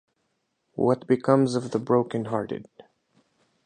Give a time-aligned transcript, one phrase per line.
[0.73, 2.67] What Becomes of the Broken Hearted?